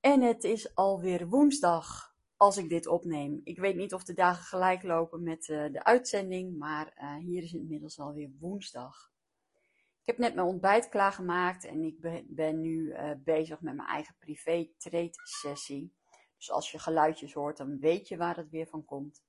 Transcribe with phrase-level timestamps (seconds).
[0.00, 3.40] En het is alweer woensdag als ik dit opneem.
[3.44, 7.42] Ik weet niet of de dagen gelijk lopen met uh, de uitzending, maar uh, hier
[7.42, 9.12] is het inmiddels alweer woensdag.
[10.00, 14.16] Ik heb net mijn ontbijt klaargemaakt en ik ben, nu uh, bezig met mijn eigen
[14.18, 15.94] privé trade sessie.
[16.36, 19.24] Dus als je geluidjes hoort, dan weet je waar het weer van komt.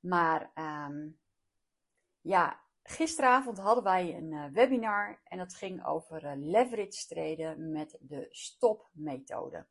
[0.00, 0.52] Maar
[0.88, 1.18] um,
[2.20, 9.66] ja, gisteravond hadden wij een webinar en dat ging over leverage traden met de stopmethode.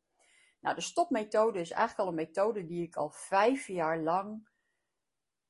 [0.60, 4.48] Nou, de stopmethode is eigenlijk al een methode die ik al vijf jaar lang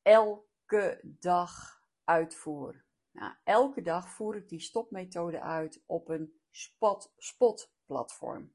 [0.02, 2.84] elke dag uitvoer.
[3.11, 8.55] Nou, elke dag voer ik die stopmethode uit op een spot, spot platform.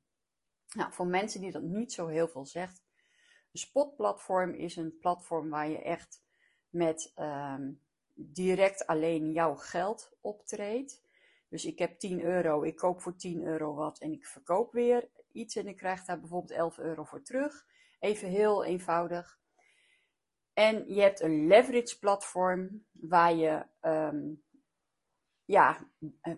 [0.76, 2.84] Nou, voor mensen die dat niet zo heel veel zegt,
[3.52, 6.24] een spotplatform is een platform waar je echt
[6.70, 7.82] met um,
[8.22, 11.02] direct alleen jouw geld optreedt.
[11.50, 15.10] Dus ik heb 10 euro, ik koop voor 10 euro wat en ik verkoop weer
[15.32, 17.66] iets en ik krijg daar bijvoorbeeld 11 euro voor terug.
[18.00, 19.40] Even heel eenvoudig.
[20.54, 24.44] En je hebt een leverage platform waar je um,
[25.46, 25.90] ja,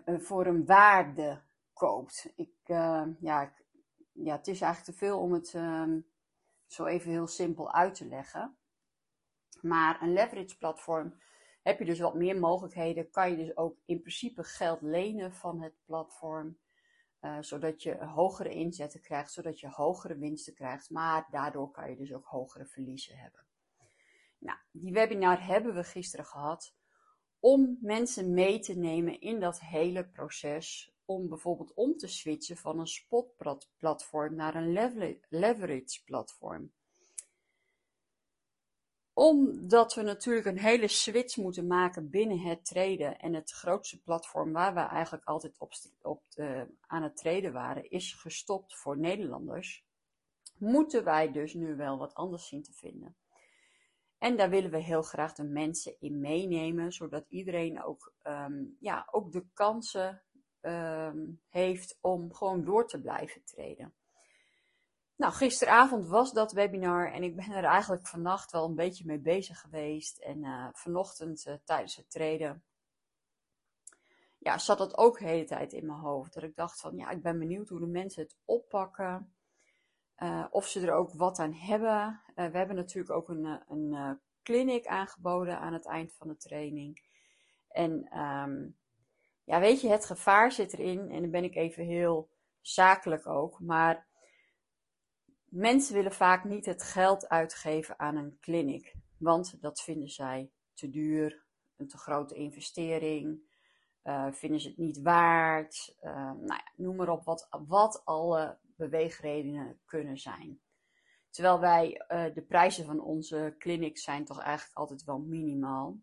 [0.06, 2.32] voor een waarde koopt.
[2.36, 3.54] Ik, uh, ja,
[4.12, 6.06] ja, het is eigenlijk te veel om het um,
[6.66, 8.56] zo even heel simpel uit te leggen.
[9.60, 11.14] Maar een leverage platform
[11.62, 13.10] heb je dus wat meer mogelijkheden.
[13.10, 16.58] Kan je dus ook in principe geld lenen van het platform.
[17.20, 20.90] Uh, zodat je hogere inzetten krijgt, zodat je hogere winsten krijgt.
[20.90, 23.46] Maar daardoor kan je dus ook hogere verliezen hebben.
[24.38, 26.74] Nou, die webinar hebben we gisteren gehad
[27.38, 30.94] om mensen mee te nemen in dat hele proces.
[31.04, 33.36] Om bijvoorbeeld om te switchen van een spot
[33.76, 34.72] platform naar een
[35.28, 36.72] leverage platform
[39.14, 43.18] omdat we natuurlijk een hele switch moeten maken binnen het treden.
[43.18, 47.90] En het grootste platform waar we eigenlijk altijd op, op de, aan het treden waren,
[47.90, 49.84] is gestopt voor Nederlanders.
[50.58, 53.16] Moeten wij dus nu wel wat anders zien te vinden.
[54.18, 59.08] En daar willen we heel graag de mensen in meenemen, zodat iedereen ook, um, ja,
[59.10, 60.22] ook de kansen
[60.60, 63.94] um, heeft om gewoon door te blijven treden.
[65.22, 69.18] Nou, gisteravond was dat webinar en ik ben er eigenlijk vannacht wel een beetje mee
[69.18, 70.18] bezig geweest.
[70.18, 72.64] En uh, vanochtend uh, tijdens het treden,
[74.38, 76.34] ja, zat dat ook de hele tijd in mijn hoofd.
[76.34, 79.34] Dat ik dacht van, ja, ik ben benieuwd hoe de mensen het oppakken.
[80.18, 82.20] Uh, of ze er ook wat aan hebben.
[82.34, 87.02] we hebben natuurlijk ook een, een clinic aangeboden aan het eind van de training.
[87.68, 88.76] En um,
[89.44, 91.10] ja, weet je, het gevaar zit erin.
[91.10, 92.28] En dan ben ik even heel
[92.60, 93.60] zakelijk ook.
[93.60, 94.10] Maar
[95.52, 100.90] Mensen willen vaak niet het geld uitgeven aan een clinic, want dat vinden zij te
[100.90, 101.44] duur,
[101.76, 103.40] een te grote investering,
[104.04, 108.58] uh, vinden ze het niet waard, uh, nou ja, noem maar op wat, wat alle
[108.62, 110.60] beweegredenen kunnen zijn.
[111.30, 115.98] Terwijl wij, uh, de prijzen van onze clinics zijn toch eigenlijk altijd wel minimaal.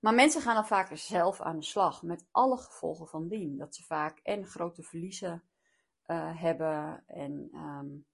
[0.00, 3.56] Maar mensen gaan dan vaker zelf aan de slag met alle gevolgen van dien.
[3.56, 5.44] Dat ze vaak en grote verliezen
[6.06, 8.06] uh, hebben en um,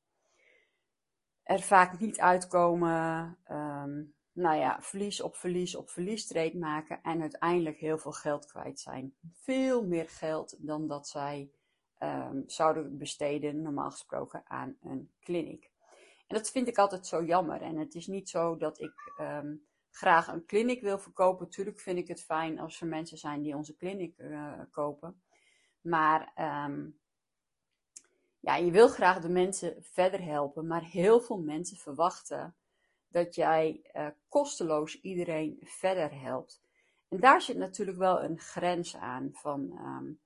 [1.43, 3.39] er vaak niet uitkomen.
[3.51, 8.47] Um, nou ja, verlies op verlies op verlies treed maken en uiteindelijk heel veel geld
[8.47, 9.15] kwijt zijn.
[9.33, 11.51] Veel meer geld dan dat zij
[11.99, 15.71] um, zouden besteden, normaal gesproken, aan een kliniek.
[16.27, 17.63] En dat vind ik altijd zo jammer.
[17.63, 18.95] En het is niet zo dat ik
[19.91, 21.49] graag een kliniek wil verkopen.
[21.49, 25.23] Tuurlijk vind ik het fijn als er mensen zijn die onze kliniek uh, kopen.
[25.81, 26.33] Maar
[28.43, 32.57] ja, je wil graag de mensen verder helpen, maar heel veel mensen verwachten
[33.09, 36.63] dat jij uh, kosteloos iedereen verder helpt.
[37.09, 39.61] En daar zit natuurlijk wel een grens aan van.
[39.61, 40.21] Um,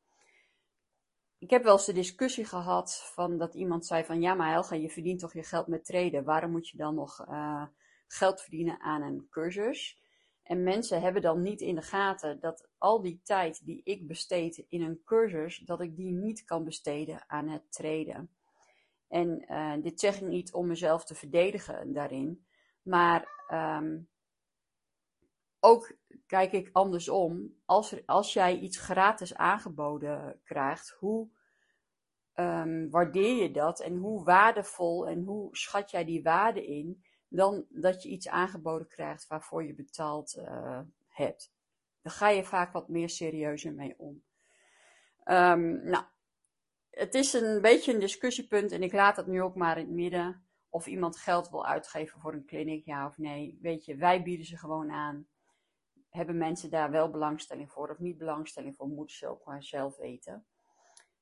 [1.39, 4.75] ik heb wel eens de discussie gehad van dat iemand zei van ja, maar Helga,
[4.75, 6.25] je verdient toch je geld met traden.
[6.25, 7.67] Waarom moet je dan nog uh,
[8.07, 10.01] geld verdienen aan een cursus?
[10.47, 14.57] En mensen hebben dan niet in de gaten dat al die tijd die ik besteed
[14.69, 18.31] in een cursus, dat ik die niet kan besteden aan het treden.
[19.09, 22.47] En uh, dit zeg ik niet om mezelf te verdedigen daarin,
[22.83, 24.09] maar um,
[25.61, 25.97] ook
[26.27, 27.55] kijk ik andersom.
[27.65, 31.29] Als, als jij iets gratis aangeboden krijgt, hoe
[32.33, 37.05] ehm, waardeer je dat en hoe waardevol en hoe schat jij die waarde in,
[37.37, 41.53] dan dat je iets aangeboden krijgt waarvoor je betaald uh, hebt.
[42.03, 44.23] Dan ga je vaak wat meer serieuzer mee om.
[45.25, 46.05] Um, nou,
[46.91, 49.95] het is een beetje een discussiepunt en ik laat het nu ook maar in het
[49.95, 50.45] midden.
[50.69, 53.59] Of iemand geld wil uitgeven voor een kliniek, ja of nee.
[53.63, 55.29] Weet je, wij bieden ze gewoon aan.
[56.11, 59.97] Hebben mensen daar wel belangstelling voor of niet belangstelling voor, moeten ze ook maar zelf
[59.97, 60.47] weten.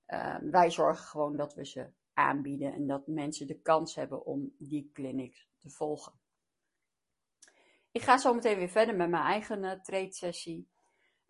[0.07, 4.55] Uh, wij zorgen gewoon dat we ze aanbieden en dat mensen de kans hebben om
[4.59, 6.13] die kliniek te volgen.
[7.91, 10.69] Ik ga zo meteen weer verder met mijn eigen uh, trade sessie.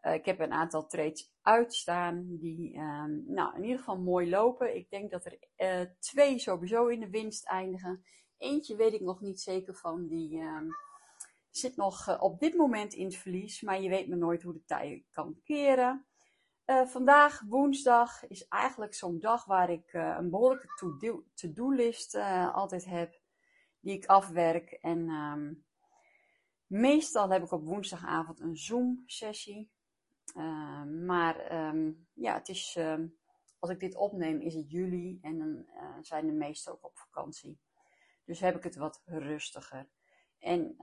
[0.03, 4.77] Uh, ik heb een aantal trades uitstaan die um, nou, in ieder geval mooi lopen.
[4.77, 8.05] Ik denk dat er uh, twee sowieso in de winst eindigen.
[8.39, 10.07] Eentje weet ik nog niet zeker van.
[10.07, 10.69] Die um,
[11.51, 13.61] zit nog op dit moment in het verlies.
[13.61, 16.07] Maar je weet maar nooit hoe de tij kan keren.
[16.67, 20.69] Vandaag, woensdag, is eigenlijk zo'n dag waar ik een behoorlijke
[21.35, 22.15] to-do-list
[22.53, 23.23] altijd heb.
[23.81, 24.73] Die ik afwerk.
[24.73, 25.65] En um,
[26.67, 29.73] meestal heb ik op woensdagavond een Zoom-sessie
[30.33, 33.07] Ehm, maar ehm, ja, het is, ehm,
[33.59, 36.99] als ik dit opneem is het juli en dan uh, zijn de meesten ook op
[36.99, 37.61] vakantie.
[38.25, 39.89] Dus heb ik het wat rustiger.
[40.39, 40.77] En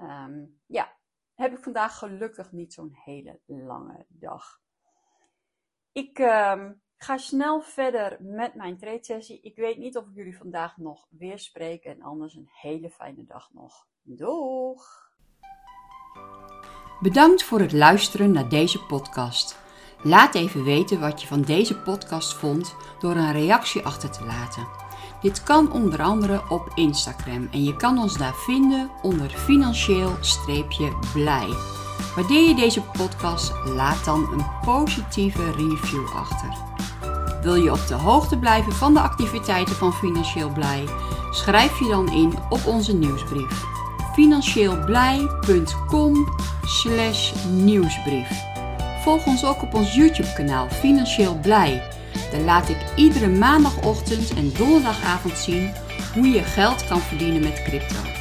[0.66, 0.98] ja,
[1.34, 4.62] heb ik vandaag gelukkig niet zo'n hele lange dag.
[5.92, 6.18] Ik
[6.98, 9.40] ga snel verder met mijn trade sessie.
[9.42, 13.26] Ik weet niet of ik jullie vandaag nog weer spreek en anders een hele fijne
[13.26, 13.88] dag nog.
[14.02, 15.10] Doeg!
[17.02, 19.60] Bedankt voor het luisteren naar deze podcast.
[20.04, 24.68] Laat even weten wat je van deze podcast vond door een reactie achter te laten.
[25.22, 31.80] Dit kan onder andere op Instagram en je kan ons daar vinden onder financieel-blij.
[32.16, 36.50] Waardeer je deze podcast, laat dan een positieve review achter.
[37.42, 40.84] Wil je op de hoogte blijven van de activiteiten van Financieel Blij?
[41.32, 43.72] Schrijf je dan in op onze nieuwsbrief
[44.14, 46.28] financieelblij.com
[47.50, 48.30] nieuwsbrief.
[49.04, 51.84] Volg ons ook op ons YouTube kanaal Financieel Blij.
[52.32, 55.74] Daar laat ik iedere maandagochtend en donderdagavond zien
[56.14, 58.21] hoe je geld kan verdienen met crypto.